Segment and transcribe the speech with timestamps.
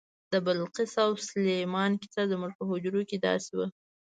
[0.31, 3.59] د بلقیس او سلیمان کیسه زموږ په حجرو کې داستان و.